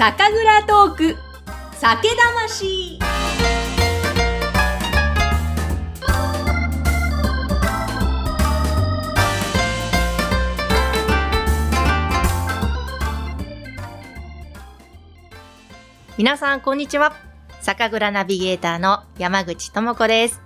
[0.00, 1.16] 酒蔵トーク。
[1.74, 2.98] 酒魂。
[16.16, 17.14] 皆さんこんにちは。
[17.60, 20.40] 酒蔵ナビゲーターの山口智子です。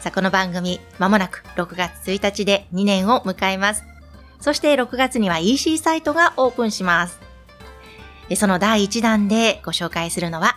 [0.00, 3.84] さあこの番組まもなく6月1日で2年を迎えます。
[4.38, 7.24] そして6月には EC サイトがオープンします。
[8.36, 10.56] その第1弾でご紹介するのは、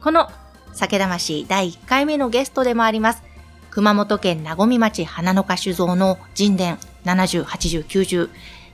[0.00, 0.30] この
[0.72, 3.22] 酒魂第1回目のゲストでもあります、
[3.70, 8.30] 熊本県名古町花の花酒造の神殿70、80、90、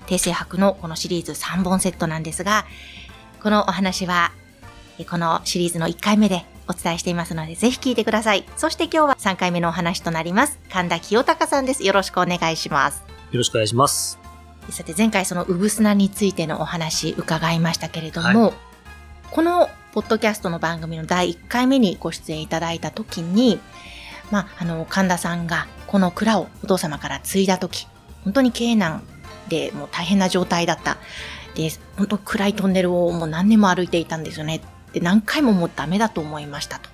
[0.06, 2.64] 訂正博のこのシリーズ3本セットなんですが、
[3.42, 4.32] このお話は、
[5.08, 8.44] このシリーズの1回目でお伝えしていますので、ぜひ聞いてください。
[8.56, 10.58] そして今日は3回目のお話となります。
[10.72, 11.84] 神田清隆さんです。
[11.84, 13.04] よろしくお願いします。
[13.30, 14.23] よろしくお願いします。
[14.70, 18.52] さて前回そのうぶすなについてのお話伺いましたけれども、はい、
[19.30, 23.60] このポッドキャストの番組の第1回目にご出演いただいた時に、
[24.30, 27.86] まあ、あの、神田さんがこの蔵をお父様から継いだ時、
[28.24, 29.04] 本当に経難
[29.48, 30.96] でもう大変な状態だった。
[31.54, 34.60] で、本当暗いトンネルをもう何年も歩いていたんですよね。
[34.92, 36.90] で、何回ももうダメだと思いましたと。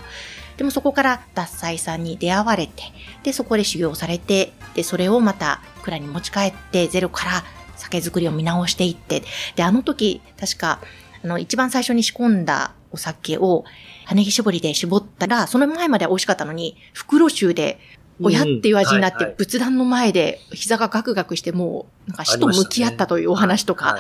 [0.59, 2.83] でもそこから脱菜さんに出会われて、
[3.23, 7.45] で、そこで修行されて、で、それをまた蔵に持ち帰ってゼロから
[7.81, 9.23] 酒造りを見直していって、
[9.57, 10.81] で、あの時、確か、
[11.25, 13.65] あの、一番最初に仕込んだお酒を、
[14.07, 17.79] 羽木絞りで絞ったら、その前までは美味しかったのに、袋臭で、
[18.23, 23.99] 親っていう味になって、仏壇の前で膝がガクガクして、もう、なんか死と向き合ったというお話とか、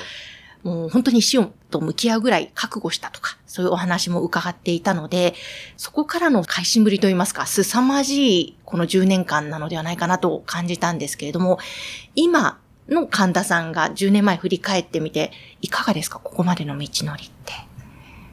[0.62, 5.34] もう本当に死と向き合うぐらい覚悟したとか、そういうお話も伺っていたので、
[5.76, 11.58] そこからの改心ぶりといいますか、凄まじいこの10年間なのではないかなと感じたんですけれども、
[12.14, 12.58] 今、
[12.90, 16.18] の神田さんが10年前振り返ってみて、いかがですか？
[16.18, 17.52] ここまでの道のりって。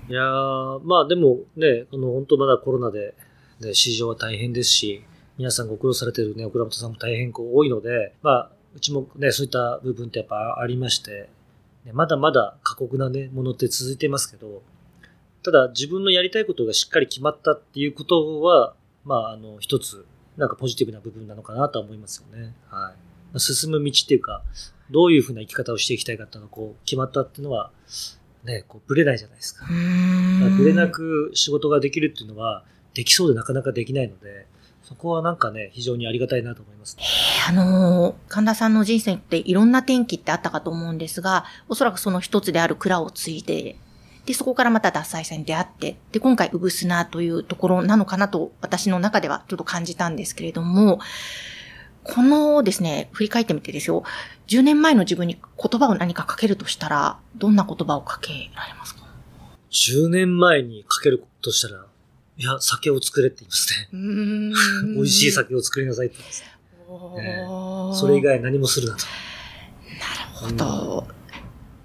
[0.09, 3.13] いやー、まあでもね、あの、本当まだコロナで、
[3.59, 5.03] ね、市場は大変ですし、
[5.37, 11.29] 皆さんご苦労されてるね、倉本さんも大変こう多いので、まあ、うちもね、そういった部分ってやっぱありまして、
[11.85, 14.61] ね、まだまだ過酷なね、ものって続いてますけど、
[15.43, 18.73] ただ自分のやりたいことがしっかり決まったっていうことは、
[19.05, 20.05] まあ、あの、一つ、
[20.37, 22.53] なんかポジティブな部分なのかなとは思いますよね。
[22.69, 23.06] はい。
[23.39, 24.43] 進む道っていうか、
[24.91, 27.71] どういうふうな生き方をしていきたいかっていうのがこう決まったっていうのは、
[28.43, 29.65] ね、こうブレないじゃないですか。
[30.57, 34.47] ブレなく仕事ができるっていうのは、できそうでなかなかできないので、
[34.83, 37.03] そこはなんかね、非常にありがたいなと思います、ね。
[37.49, 43.75] あのー、神田さんの人生っていろんな転機ってあったかと思うんですが、おそらくその一つである蔵を継いで、
[44.25, 50.99] で、そこからまた脱菜線に出会って、で、今回、うぶすなというところなのかなと、私の中ではちょっと感じたんですけれども、
[52.13, 54.03] このですね、振り返ってみてですよ、
[54.47, 59.01] 10年前の自分に言葉を何かかけるとしたら、どんな言葉をかけられますか
[59.71, 61.85] ?10 年前にかけるとしたら、
[62.37, 64.93] いや、酒を作れって言いますね。
[64.95, 66.47] 美味しい酒を作りなさいって言います、ね
[67.19, 69.05] えー、それ以外何もするなと。
[70.43, 71.07] なるほど。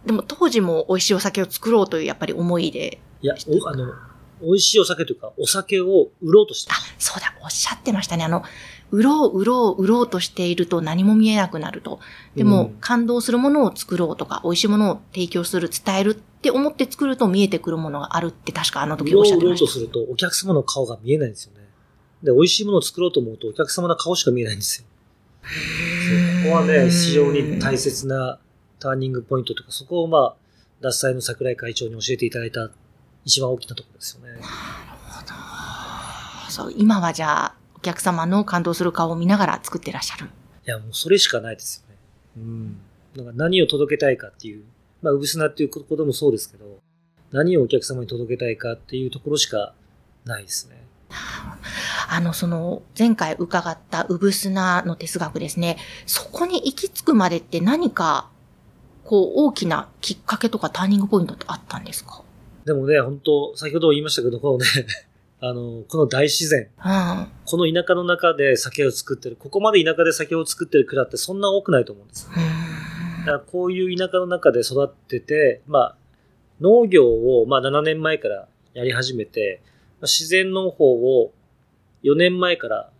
[0.02, 3.00] うん、でも当時も美味しいお酒を作ろうというやっぱり思いで。
[3.22, 3.94] いや、あの、
[4.42, 8.24] 美味しいお酒というか、お酒を売ろうとしてあ、そうだ、おっしゃってましたね。
[8.24, 8.42] あの、
[8.92, 11.98] 売ろう、売ろう、売ろうとしていると何も見えなくなると。
[12.36, 19.64] でも、うん、感動するものを作ろうとか、美味しいものを提供する、伝えるって思って作ると見えてくるものがあるって確かあの時おっしゃってました。
[19.64, 21.66] 売ろうとするとお客様の顔が見えないんですよね。
[22.22, 24.86] で、美味しいものを作ろうと思うとお客様の顔しか見えないんですよ。
[26.44, 28.38] ここはね、非常に大切な
[28.78, 30.36] ターニングポイントとか、そこをまあ、
[30.80, 32.70] 脱菜の桜井会長に教えていただいた
[33.24, 34.32] 一番大きなところですよね。
[34.32, 34.42] なる
[35.08, 36.50] ほど。
[36.50, 40.30] そう、今はじゃあ、お客様の感動する顔を見ながら作ってらっしゃる。
[40.66, 41.98] いや、もうそれしかないですよね。
[42.36, 42.80] うん。
[43.16, 44.64] なんか何を届けたいかっていう、
[45.02, 46.78] まあ、うぶすなっていうこともそうですけど、
[47.32, 49.74] 何をお客様に届けたいかっていうところしか
[50.24, 50.80] ないですね。
[52.08, 55.78] あの、その、前回伺ったうぶすなの哲学ですね。
[56.06, 58.30] そこに行き着くまでって何か、
[59.04, 62.22] こう、大きなきっかけとかターニングポイントってあったんですか？
[62.64, 64.64] でもね、本当先ほど言いましたけど、このね、
[65.44, 72.30] あの、この大自然、うん、この田舎の中で酒を作ってる、ここまで田舎で酒を作ってる蔵ってそんな多くないと思うんです。
[72.30, 75.96] だからこういう田舎の中で育ってて、まあ、
[76.60, 79.60] 農業を、まあ、7年前からやり始めて、
[80.02, 81.32] 自然農法を
[82.04, 82.90] 4年前から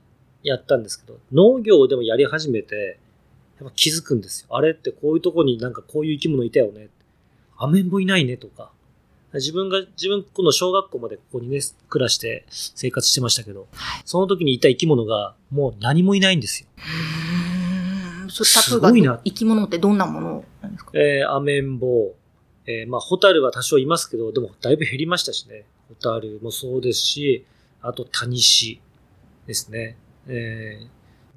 [0.43, 2.99] やったんですけど、農業でもやり始めて、
[3.61, 4.57] やっぱ気づくんですよ。
[4.57, 6.89] あれってこういうとこになんかこういう生き物いたよね。
[7.57, 8.73] アメンボいないねとか。
[9.35, 16.69] 自分が、自分、この小学校までここにね、暮らして生活してましたけど、はい、その時にいた生き物がもう何もいないんですよ。
[18.25, 18.31] うん。
[18.31, 19.21] すごいな。
[19.25, 20.91] 生き物ってどんなものなんですか？
[20.95, 22.15] えー、アメンボ
[22.67, 25.65] ウ、えーまあ、ホタルは多少いますけど、でもだいぶ減りましたしね。
[25.89, 27.45] ホタルもそうですし、
[27.81, 28.81] あとタニシ
[29.47, 29.97] ですね。
[30.29, 30.87] えー、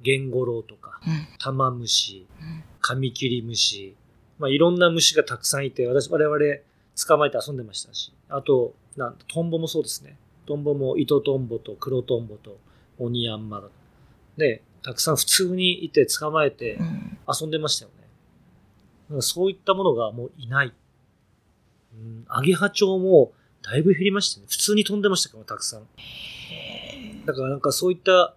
[0.04, 3.96] ゲンゴロウとか、うんタマムシ、うんカミキリムシ、
[4.38, 6.38] まあ、いろんな虫がたくさんいて、私、我々
[6.96, 10.16] 捕まえて遊んでましたし、あと、なんトンボもそうですね。
[10.46, 12.58] トンボも糸トンボと黒トンボと
[12.98, 13.62] オニヤンマ
[14.36, 18.06] で、たくさん普通にいて捕まえてうん遊んでましたよね。
[19.08, 20.72] だからそういったものがもういない。
[21.94, 23.32] うん、アゲハチョウも
[23.62, 24.46] だいぶ減りましたね。
[24.48, 25.86] 普通に飛んでましたから、たくさん。
[27.26, 28.34] だからなんかそういった、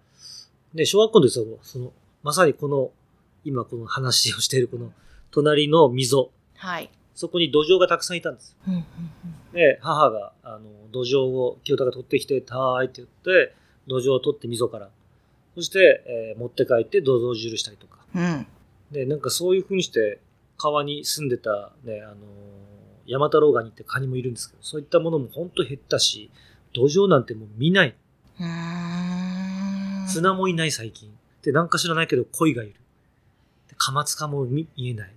[0.74, 2.92] ね、小学校ですよ、その、まさにこの、
[3.46, 4.92] 今この話をしているこの、
[5.32, 6.90] 隣の溝、はい。
[7.20, 8.56] そこに土壌がたくさんいたんです。
[8.66, 8.86] うんうん
[9.52, 13.54] で、母が、あの、土壌を清田が取ってきて、たーいって言って、
[13.88, 14.90] 土壌を取って溝から。
[15.56, 17.98] そして、えー持って帰って土壌汁したりとか。
[18.16, 18.48] うんうん
[18.92, 20.20] で、なんかそういう風にして、
[20.58, 22.18] 川に住んでた、ね、あのー、
[23.08, 26.32] ヤマタロウガニってカニもいるんですけど、そういったものも本当減ったし、
[26.74, 27.96] 土壌なんてもう見ない。
[30.08, 31.12] 砂もいない最近。
[31.42, 32.74] で、なんか知らないけど鯉がいる。
[33.68, 35.14] でカマツカも見見えない。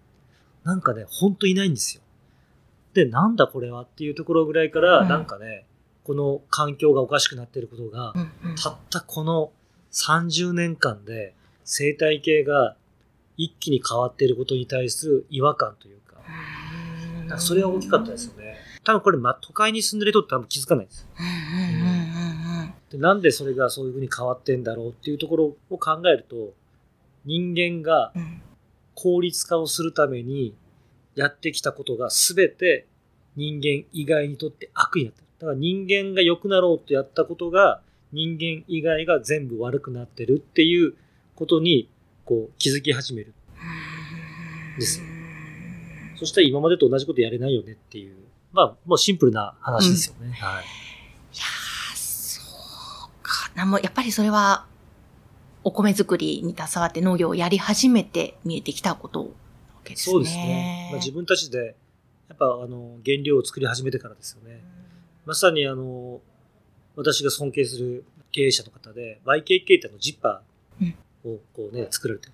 [0.64, 2.02] なんかね、ほんといないんですよ。
[2.94, 5.66] で、なんだこれはっていうところぐらいから、うんなんかね、
[6.04, 9.52] この環境がおかしくなっていることがう、んうんたったこの
[9.92, 12.76] 30年間で生態系が
[13.36, 16.16] 一気に変わっていることに対する違和感というか、
[17.20, 18.56] なんかそれは大きかったですよね。
[18.84, 21.06] 多分これ、ま、都会に住んでる人って多分気づかないです。
[22.90, 26.52] でなんでそれがそういうふうに変わってんだろうっていうところを考えると、
[27.24, 28.12] 人間が
[29.02, 30.54] 効率化をするために
[31.16, 32.86] やってきたことが全て
[33.34, 35.26] 人間以外にとって悪になってる。
[35.40, 37.80] だから人間が良くなろうとやったことが
[38.12, 40.94] 人間以外が全部悪くなってるっていう
[41.34, 41.88] ことに
[42.24, 43.34] こう気づき始める。
[44.78, 45.06] ですよ
[46.16, 48.14] そしたら今までと同じことやれないよねっていう。
[48.52, 50.32] まあ、もうシンプルな話ですよね。
[50.32, 50.64] はい。
[50.64, 52.40] いやー、そ
[53.08, 53.66] うかな。
[53.66, 54.66] もうやっぱりそれは、
[55.64, 59.32] お米作りに携わって農業をやり始めて見えてきたことなわ
[59.84, 60.12] けですね。
[60.12, 60.88] そうですね。
[60.90, 61.76] まあ、自分たちで、
[62.28, 64.60] やっぱあの、原料を作り始めてからですよね。
[65.24, 66.20] まさにあの、
[66.96, 70.94] 私が尊敬する経営者の方で、YKK ってあのジッパー
[71.28, 72.32] をこうね、作られてる。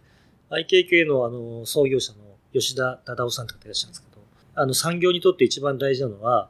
[0.50, 2.18] YKK のあの、創業者の
[2.52, 4.22] 吉田忠夫さんって方いらっしゃるんですけど、
[4.54, 6.48] あの、産業にとって一番大事なのは、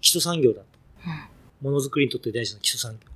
[0.00, 0.66] 基礎産業だと。
[1.60, 3.10] ものづくりにとって大事な基礎産業。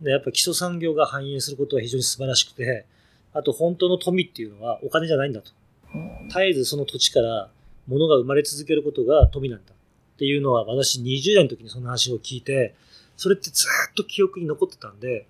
[0.00, 2.86] で、やっぱ基礎産業が繁栄することは非常に素晴らしくて、
[3.32, 5.50] あと本当の富っていうのはお金じゃないんだと。
[5.94, 7.48] うん絶えずその土地から
[7.86, 12.74] 物が生まれ続けることが富なんだっていうのは私20代の時にその話を聞いて、
[13.16, 15.26] それってずっと記憶に残ってたんで、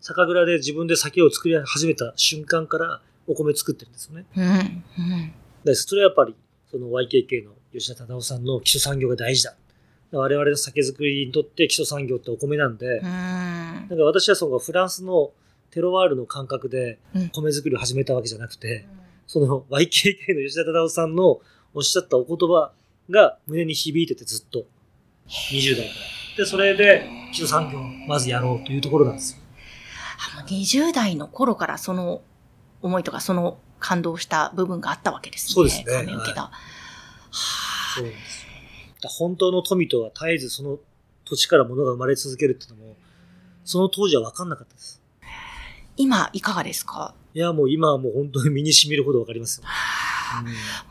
[0.00, 4.24] 酒蔵で自分で酒を作り始めた瞬間からお米作ってるんですよね。
[4.36, 4.44] うん。
[4.44, 5.32] うん。
[5.64, 6.34] でそれはやっぱり
[6.70, 9.54] その YKK の吉田忠夫さんの基礎産業が大事だ。
[10.12, 13.04] 我々の酒造りにとって基礎産業ってお米なんで、うん。
[13.04, 15.32] なんか私はそのフランスの
[15.70, 18.86] テロワールの感覚でうん米作りを始めたわけじゃなくて、
[19.26, 21.40] その YKK の吉田忠夫さんの
[21.74, 22.72] おっしゃったお言葉
[23.10, 24.64] が胸に響いててずっと。
[25.28, 26.44] 20代から。
[26.44, 29.40] で、それで基礎産業をまずやろうというところなんですよ。
[30.36, 32.22] あの20代の頃からその
[32.82, 35.54] 思いとかその感動した部分があったわけですね。
[35.54, 36.42] そうですね亀受けだ。
[36.42, 36.52] は
[37.94, 38.37] そうなんです
[39.06, 40.78] 本当の富とは絶えずその
[41.24, 42.96] 土地から物が生まれ続けるっていうのも、
[43.64, 45.00] その当時は分かんなかったです。
[45.96, 47.14] 今いかがですか？
[47.34, 49.66] いや、もう今はもう本当に身に染みるほど分かりますよ。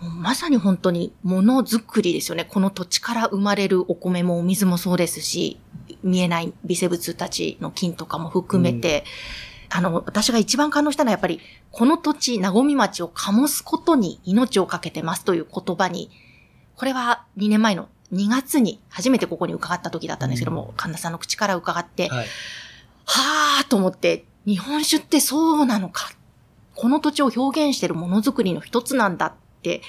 [0.01, 2.45] もうまさに本当にものづくりですよね。
[2.45, 5.59] この土地から生まれるお米もお水もそうですし、
[6.03, 9.03] 見えない微生物たちの菌とかも含めて、
[9.69, 16.09] あの、私が一番感動したのはやっぱり、この土地、なごみ町を醸すことに命をかけてますという言葉に、
[16.75, 22.27] これは2年前の2月に初めてここに伺った時だったんですけども、神田さんの口から伺って、はい。
[23.63, 26.11] ーと思って、日本酒ってそうなのか？
[26.75, 29.81] この土地を表現しているものづくりの一つなんだって、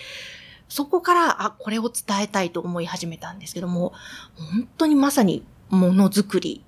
[0.68, 3.92] そこから、あ、これを伝えたいと思い始めたんですけども、
[4.52, 6.64] 本当にまさにものづくり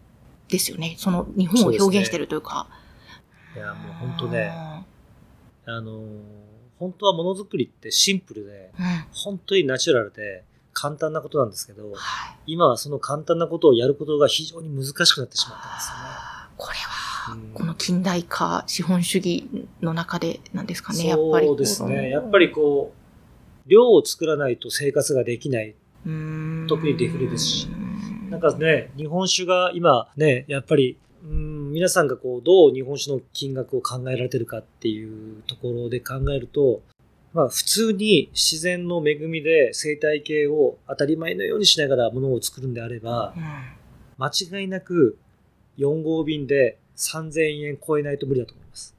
[0.48, 0.94] ですよね。
[0.98, 2.68] その日本を表現してるというか。
[3.56, 4.52] いや、もう本当ね、
[5.66, 6.40] あのー
[6.80, 8.84] 本当はものづくりってシンプルで、うん。
[8.86, 9.04] うん。
[9.12, 11.96] 本当にナチュラルで簡単なことなんですけど、は
[12.32, 12.38] い。
[12.46, 16.02] 今はその簡単なことをやることが非常に難しくなってしまったんですよね。
[16.56, 19.48] これは、うんこの近代化、資本主義
[19.82, 21.46] の中でなんですかね、やっぱり。
[21.46, 22.10] そうですね。
[22.10, 22.92] やっぱりこ
[23.66, 25.74] う、量を作らないと生活ができない。
[26.68, 27.90] 特にデフレですしうん
[28.30, 36.80] なんかね、日本酒が今ね、やっぱり、うん、皆さんがこう、どう日本酒の金額を考えられてるかっていうところで考えると、
[37.32, 43.80] まあ普通に自然の恵みで生態系を当たり前のようにしながらものを作るんであれば、うん
[44.20, 45.16] 間違いなく
[45.78, 48.94] 4号便で3000円超えないと無理だと思います。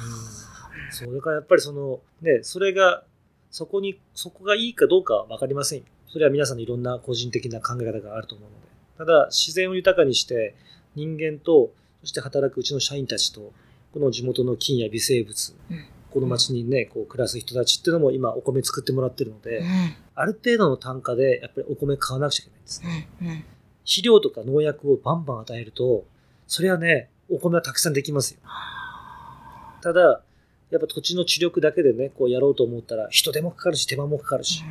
[0.00, 3.04] うん、そう、だからやっぱりその、ね、それが、
[3.50, 5.84] そこに、そこがいいかどうかはわかりませんよ。
[6.08, 8.66] それは皆さんのいろんな個人的な考え方があると思うので。
[8.96, 10.54] ただ、自然を豊かにして、
[10.94, 11.70] 人間と、
[12.00, 13.52] そして働くうちの社員たちと、
[13.92, 19.66] この地元の菌や微生物、うんこの町にね、こう暮らす人たちっていうのも今お米作ってもらってるので、うん
[20.16, 23.08] ある程度の単価でやっぱりお米買わなくちゃいけないんですね。
[23.20, 23.44] うんうん
[23.84, 26.06] 肥料とか農薬をバンバン与えると、
[26.46, 28.40] それはね、お米はたくさんできますよ。
[29.82, 30.22] ただ、
[30.70, 34.62] やっぱ土地の地力だけでね、こうやろうと思ったら、人手もかかるし、手間もかかるし。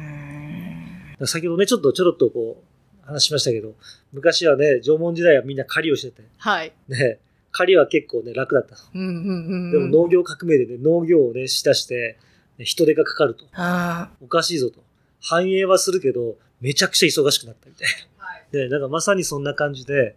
[1.25, 3.75] 先ほどね、ちょっとちょろっとこう、話しましたけど、
[4.13, 6.73] 昔はね、縄文時代はみんな狩りをしてて、はい。
[6.87, 7.19] ね、
[7.53, 8.75] 狩りは結構ね、楽だった。
[8.93, 12.17] うんうんうんでも農業革命でね、農業をね、しだして、
[12.57, 13.45] ね人手がかかると。
[13.53, 14.83] あおかしいぞと。
[15.21, 18.13] 繁栄はするけど、めちゃくちゃ忙しくなったみたいな。
[18.51, 20.15] で、なんかまさにそんな感じで、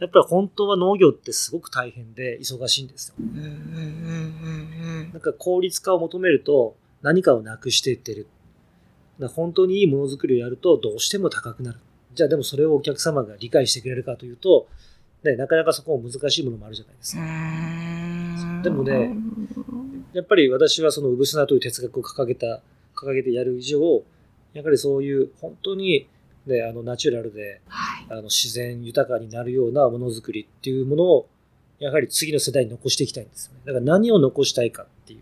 [0.00, 3.14] やっぱり本当は農業ってすごく大変で忙しいんですよ。
[3.20, 8.26] ーうんうんうんうんなんか効率化を求めると何かをなくしていってる。
[9.34, 11.78] 本当にいいものづくりをやるとどうしても高くなる。
[12.14, 14.68] じゃあでもそれをお客様が理解してくれるかというと、
[15.22, 17.24] ね、なかなかそこも難しいものもあるじゃないですうか。
[17.24, 18.62] ん。
[18.62, 19.14] でもね
[20.12, 22.60] やっぱり私はそのうぶすなという哲学を掲げた、
[22.94, 24.02] 掲げてやる以上、
[24.54, 26.08] やはりそういう本当に
[26.46, 28.06] ね、あのナチュラルではい。
[28.08, 31.28] あの自然豊かになるようなものづくりっていうものを、
[31.78, 33.60] やはり次の世代に残していきたいんですよね。
[33.66, 35.20] だから何を残したいかっていう、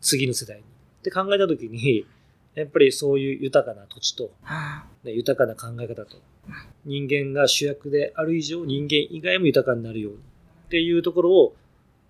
[0.00, 0.62] 次の世代に。
[0.62, 2.06] って考えたときに、
[2.54, 6.16] やっぱりそういう豊かな土地と、あね、豊かな考え方と、
[6.84, 11.56] 人間が主役である以上、人間以外も豊かになるようにっていうところを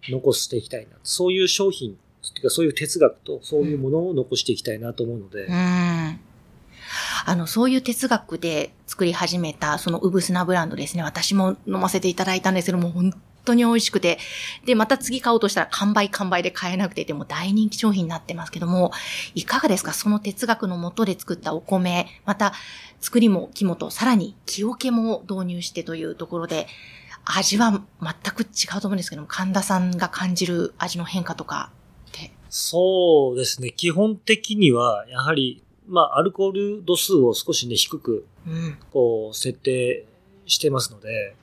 [0.08, 0.96] 残していきたいな。
[1.02, 6.20] そういう商品、っていうかそういう哲学とそういうものを残していきたいなと思うので、ーうん。
[7.26, 11.02] あの、そういう哲学で作り始めた、そのうぶすなブランドですね。
[11.02, 14.18] 私も飲ませていただいたんですけども、本当に美味しくて。
[14.64, 18.92] で、また次買おうとしたら完売完売で買えなくて、でも大人気商品になってますけども、
[19.34, 19.92] いかがですか？
[19.92, 22.52] その哲学のもとで作ったお米、また
[23.00, 26.66] 作りも肝と、さらに木桶も導入してというところで、
[27.24, 31.70] 味は全く違うと思うんですけども、神田さんが感じる味の変化とか
[32.08, 32.32] って？
[32.50, 33.70] そうですね。
[33.70, 38.78] 基本的には、やはり、まあ、アルコール度数を少しね、低く、うん。
[38.92, 40.06] こう、設定
[40.46, 41.36] してますので、で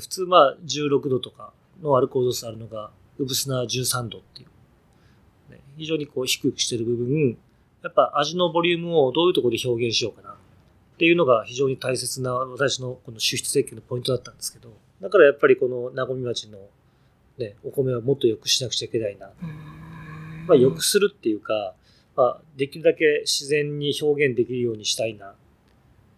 [0.00, 4.46] 普通、まあ、16度とかのアルコール度数あるのが、うぶすな13度ってい
[5.50, 7.38] う、ね、非常にこう、低くしてる部分、
[7.82, 16.58] やっぱ味のボリュームをどういうところで表現しようかなっていうのが非常に大切な私のこの出出設計のポイントだったんですけど、だからやっぱりこの名古屋町の
[17.38, 19.30] ね、お米はもっと良くしなくちゃいけないな。
[20.48, 21.74] まあ、良くするっていうか、
[22.16, 25.34] まあ、できるだけ自然に表現できるようにしたいなっ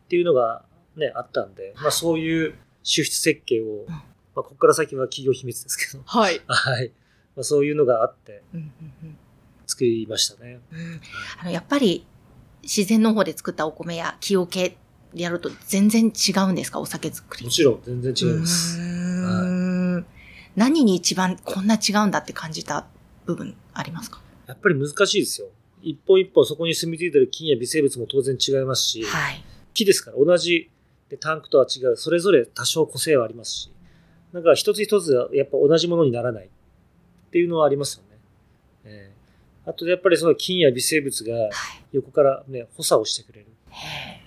[0.09, 0.63] ていうのが
[0.97, 4.03] ね、あったんで、まあそういう出出設計を、まあ
[4.35, 6.41] ここから先は企業秘密ですけど、はい。
[6.47, 6.93] はい。
[7.37, 8.43] まあそういうのがあって
[9.67, 10.61] 作りましたね。
[10.73, 11.01] うん
[11.41, 12.05] あの、やっぱり、
[12.63, 14.77] 自然の方で作ったお米や木桶
[15.15, 16.81] でやると全然違うんですか？
[16.81, 17.45] お酒作り。
[17.45, 18.79] もちろん全然違います。
[18.79, 18.85] うー
[19.99, 20.07] ん
[20.57, 22.87] 何に一番こんな違うんだって感じた
[23.27, 24.21] 部分ありますか？
[24.47, 25.49] やっぱり難しいですよ。
[25.83, 29.43] 一本一本そこに住み着いてる菌や微生物も当然違いますし、はい。
[29.73, 30.69] 木ですから同じ
[31.09, 33.71] でタンクとは違う、それぞれ多少個性はありますし、
[34.33, 36.49] なんか一つ一つはやっぱ同じものにならないっ
[37.31, 38.19] ていうのはありますよね。
[38.85, 39.19] えー
[39.69, 41.51] あとやっぱりその菌や微生物がはい。
[41.93, 43.47] 横からね、補佐をしてくれる。
[43.71, 44.23] へ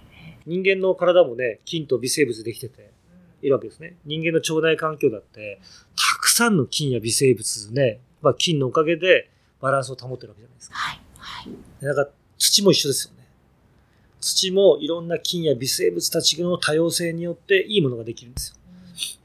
[0.45, 2.91] 人間の体もね、菌と微生物できてて
[3.41, 3.95] いるわけですね。
[4.05, 5.59] 人間の腸内環境だって、
[5.95, 10.75] たくさんの菌や微生物ね、まあ菌のおかげでバランスを保ってるわけじゃないですか。
[10.75, 11.01] はい。
[11.17, 11.53] はい。
[11.81, 12.07] でなんか
[12.37, 13.20] 土も一緒ですよね。
[14.21, 18.55] 土もいろんな菌や微生物たちの多様性によっていいものができるんですよ。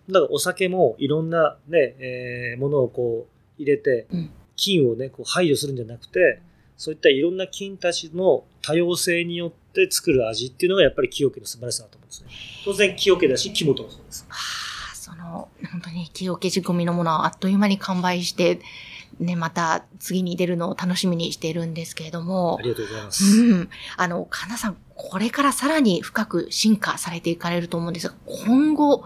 [0.09, 6.41] だからお酒もいろんなね、えーものをこう入れてうん、菌をね、こう排除するんじゃなくて、
[6.77, 12.29] そういったいろんな菌たちの多様性によって作る味っていうのがやっぱり木桶の素晴らしさだと思うんですね。
[12.65, 14.27] 当然木桶だし、木本もそうです。
[14.29, 18.61] はあ、その、本当に木桶仕込みのものはあっという間に完売して、
[19.19, 23.25] ね、また次に出るのを楽しみにしているんですけれどもあ、りがとうございます。
[23.25, 23.71] うん。
[23.97, 28.15] あの、かなさん、これからさらに深く進化されていかれると思うんですが、
[28.47, 29.05] 今後、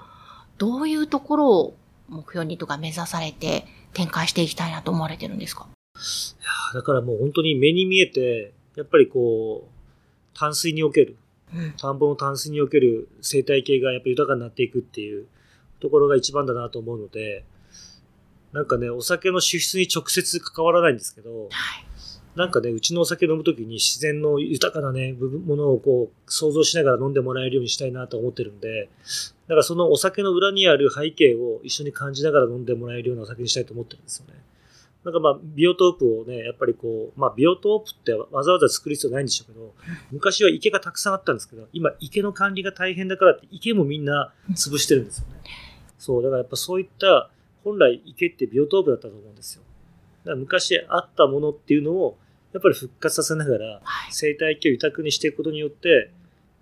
[0.59, 1.77] どういうところを
[2.09, 5.69] 目標にとか目指されて展開していきたいなと思われてるんですか？
[6.75, 11.17] だからもう本当に目に見えて、やっぱりこう、淡水における、
[11.55, 11.73] うん。
[11.77, 15.27] 田んぼの淡水における生態系がやっぱり豊かになっていくっていう
[15.81, 17.45] ところが一番だなと思うので、
[18.53, 21.87] なんかね、お酒の輸出に直接関わらないんですけど、はい。
[22.37, 28.89] なんかね、うちのお酒飲むときに自然の豊かなね、部分ものをこう、想像しながら飲んでもらえるようにしたいなと思ってるんで、
[29.49, 34.41] だからそのお酒の裏にある背景を一緒に感じながら飲んでもらえるようなお酒にしたいと思ってるんですよね。
[35.05, 39.75] なんかまあ、ビオトープをね、やっぱりこう、まあ、ビオトープってわざわざ作る必要ないんでしょうけど、
[40.13, 45.41] 昔は池がたくさんあったんですけど、今池の管理が大変だからって池もみんな潰してるんですよね。
[45.99, 47.31] そう、だからやっぱそういった
[47.65, 49.63] 本来池ってビオトープだったと思うんですよ。
[50.25, 52.19] だから昔あったものっていうのを、
[52.53, 56.11] やっぱり復活させながら、生態系を豊かにしていくことによって、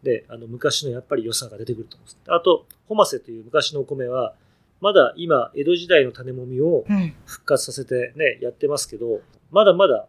[0.03, 2.19] で、あの、昔のやっぱり良さが出てくると思うんです。
[2.29, 4.35] あと、ホマセという昔のお米は、
[4.81, 6.85] まだ今、江戸時代の種もみを
[7.27, 10.07] 復活させてね、うん、やってますけど、まだまだ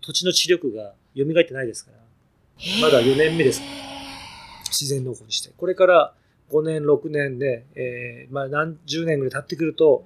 [0.00, 1.98] 土地の知力が蘇ってないですから、
[2.82, 3.72] まだ4年目ですから、
[4.64, 5.52] 自然農法にして。
[5.56, 6.14] これから
[6.50, 10.04] 5年、6年で、えー、まあ何十年ぐらい経ってくると、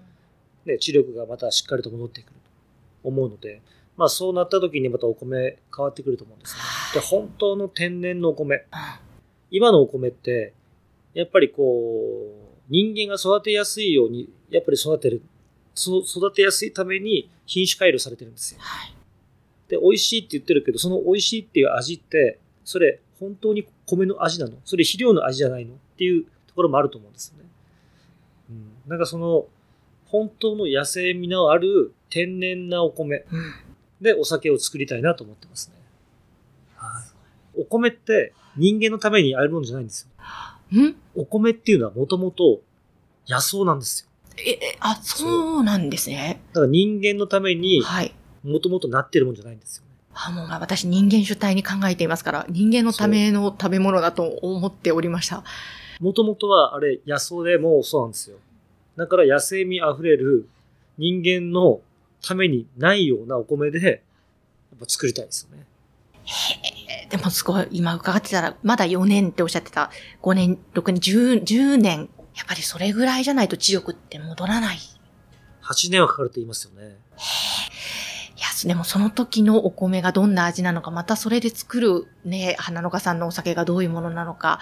[0.67, 2.33] ね、知力がまたしっかりと戻ってくる
[3.03, 3.61] と思うので、
[3.97, 6.61] まあそうなった時にまたお米変わってくると思うんですね。
[6.95, 8.67] で、本当の天然のお米。
[9.51, 10.53] 今のお米って、
[11.13, 15.23] やっぱりこう、人間が育てやすいように、やっぱり育てる、
[15.77, 18.61] 育てやすいために品種改良されてるんですよ。
[18.61, 18.95] はい、
[19.69, 24.57] で、美味しいって言ってるけど、その美味しいっていう味って、それ本当に米の味なの？
[24.65, 25.75] それ肥料の味じゃないの？
[25.75, 27.49] っていうところもあると思うんですよね。
[28.51, 29.47] うん、なんかその、
[30.15, 33.25] 本当の野生味のある天然なお米
[34.01, 35.75] でお酒を作りたいなと思ってますね。
[36.77, 37.03] は
[37.57, 40.09] い、お米って人間のためにあるものじゃないんです
[40.73, 40.81] よ。
[40.81, 40.95] ん？
[41.17, 42.61] お米っていうのはもともと
[43.29, 44.09] 野草なんですよ。
[44.39, 46.41] え、あ、そうなんですね。
[46.53, 48.15] だから人間のために、はい。
[48.45, 49.91] もともとなってるもんじゃないんですよね。
[50.15, 55.43] あ、もう私人間主体に考えていますから、人間のための食べ物だと思っておりました。
[55.99, 58.37] もともとはあれ野草でもそうなんですよ。
[58.97, 60.49] だから野生味あふれる
[60.99, 61.81] 人間の
[62.23, 63.93] ためにないようなお米で、や
[64.77, 65.67] っぱ作りたいですよね。
[66.25, 69.91] へえ、でもすごい、今伺ってたら、まだ4年っておっしゃってた、
[70.23, 74.79] 5年、6年、10, 10年、やっぱりそれぐらいじゃないと知力って戻らない。
[75.63, 76.83] 8年はかかると言いますよね。
[76.83, 76.95] へえ。
[78.37, 84.61] いや、でもその時のお米がどんな味なのか、またそれで作るね、花の花さんのお酒がどういうものなのか、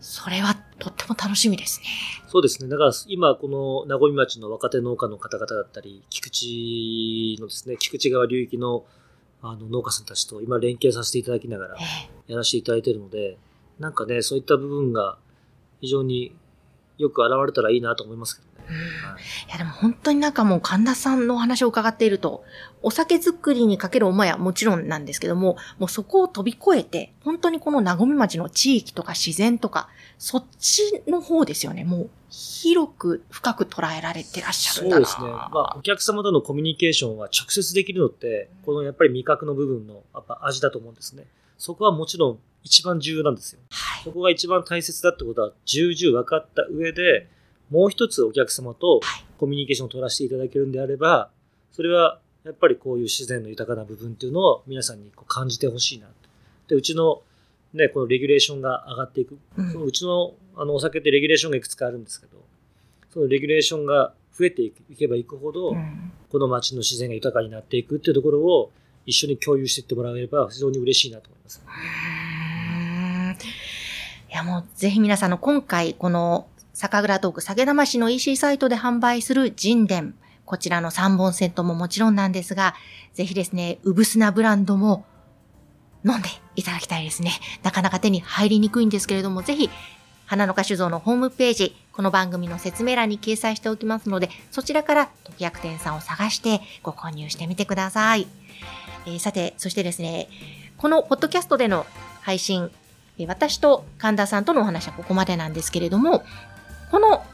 [0.00, 1.86] それはとっても楽しみですね。
[2.28, 2.68] そうですね。
[2.68, 8.84] だから今この名古屋町の若手農家の方々だったり、菊池のですね、菊池川流域の
[9.40, 11.76] あの農家さんたちと今連携させていただきながら
[12.26, 13.38] やらせていただいているので、
[13.78, 15.18] なんかね、そういった部分が
[15.80, 16.34] 非常に
[16.96, 18.47] よく現れたらいいなと思いますけど。
[18.70, 22.44] い、いやでも本当になんかもう神田さんのお話を伺っていると、
[22.82, 31.84] お酒作りにかける思いはもちろんなんですけども、もうそこを飛び越えて、本当にこの名古屋町の地域とか自然とか、そっちの方ですよね。
[31.84, 35.32] もう広く深く捉えられてらっしゃるんだなそうですね。
[35.32, 41.26] まあお客様とのコミュニケーションは直接できるのって、このやっぱり味覚の部分のやっぱ味だと思うんですね。
[41.56, 43.60] そこはもちろん一番重要なんですよ。
[43.70, 47.28] はい、そこが一番大切だってことは重々分かった上で、
[47.70, 49.00] もう一つお客様と
[49.38, 51.30] コミュニケーションを取らせていただけるんであれば、
[51.72, 56.06] それはやっぱりこういう自然の豊かな部分っていうのを皆さんにこう感じてほしいな。
[56.68, 57.22] で、うちの
[57.74, 59.38] ね、このレギュレーションが上がっていく。
[59.56, 62.38] うん、そのうちのあのお酒ってレギュレーションがいくつかあるんですけど、
[63.12, 68.70] そのレギュレーションが増えていけばいくほど、うん、この街の自然が豊かになっていくっていうところを
[69.04, 71.62] 一緒に共有していってもらえれば非常に嬉しいなと思います。
[74.30, 76.46] いやもうぜひ皆さんの今回この
[76.78, 80.12] 酒蔵トーク酒魂の EC サイトで販売する神殿、
[80.44, 82.76] こちらの3本セットももちろんなんですが、
[83.14, 85.04] ぜひですね、うぶすなブランドも
[86.06, 87.32] 飲んでいただきたいですね。
[87.64, 89.68] なかなか手に入りにくいんですけれども、ぜひ、
[90.24, 98.28] 花の花酒造のホームページ、この番組の説明欄に掲載しておきますので、そちらから時薬店さんを探してご購入してみてください。
[99.04, 100.28] えー、さて、そしてですね、
[100.76, 101.86] このポッドキャストでの
[102.20, 102.70] 配信、
[103.26, 106.22] 私と神田さんとのお話はここまでなんですけれども、
[106.90, 107.24] この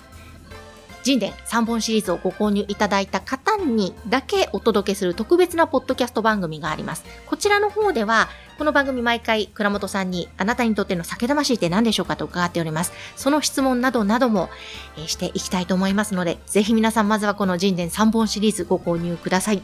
[1.04, 7.04] 神殿3本シリーズをご購入いただいた方にだけお届けする特別なポッドキャスト番組があります。
[7.26, 12.92] こちらの方では、この番組毎回倉本さんにあなたにとっての酒魂って何でしょうかと伺っております。
[13.16, 14.48] その質問などなども、
[14.96, 19.62] えー、していきたいと思いますので、ぜひ皆さんまずはこの神殿3本シリーズご購入ください。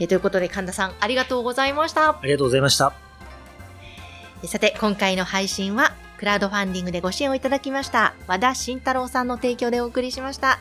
[0.00, 2.10] えー、ということで神田さんありがとうございました。
[2.10, 2.92] ありがとうございました。
[4.44, 10.58] さて、今回の配信はクラウドファンディングでご支援をいただきました和田慎太郎さんの提供でお送りしました。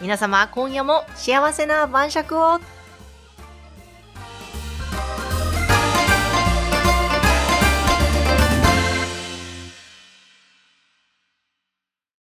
[0.00, 2.58] 皆様、今夜も幸せな晩酌を